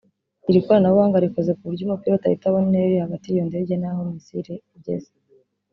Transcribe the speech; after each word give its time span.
iri 0.49 0.59
koranabuhanga 0.65 1.23
rikoze 1.25 1.51
ku 1.57 1.63
buryo 1.67 1.83
umupilote 1.85 2.23
ahita 2.25 2.45
abona 2.47 2.65
intera 2.67 2.85
iri 2.91 3.03
hagati 3.05 3.25
y’ 3.27 3.35
iyo 3.35 3.43
ndege 3.49 3.73
n’ 3.77 3.83
aho 3.89 3.99
messile 4.09 4.53
igeze 4.77 5.11